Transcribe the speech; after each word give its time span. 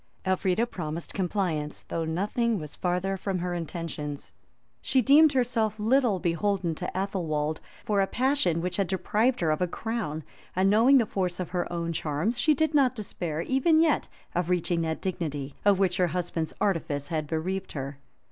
Elfrida 0.25 0.65
promised 0.65 1.13
compliance, 1.13 1.83
though 1.83 2.05
nothing 2.05 2.57
was 2.57 2.75
farther 2.75 3.17
from 3.17 3.37
her 3.37 3.53
intentions. 3.53 4.33
She 4.81 4.99
deemed 4.99 5.33
herself 5.33 5.77
little 5.79 6.17
beholden 6.17 6.73
to 6.73 6.89
Athelwold 6.95 7.59
for 7.85 8.01
a 8.01 8.07
passion 8.07 8.61
which 8.61 8.77
had 8.77 8.87
deprived 8.87 9.41
her 9.41 9.51
of 9.51 9.61
a 9.61 9.67
crown; 9.67 10.23
and 10.55 10.71
knowing 10.71 10.97
the 10.97 11.05
force 11.05 11.39
of 11.39 11.51
her 11.51 11.71
own 11.71 11.93
charms, 11.93 12.39
she 12.39 12.55
did 12.55 12.73
not 12.73 12.95
despair, 12.95 13.41
even 13.41 13.79
yet, 13.79 14.07
of 14.33 14.49
reaching 14.49 14.81
that 14.81 15.01
dignity, 15.01 15.53
of 15.63 15.77
which 15.77 15.97
her 15.97 16.07
husband's 16.07 16.55
artifice 16.59 17.09
had 17.09 17.27
bereaved 17.27 17.73
her. 17.73 17.99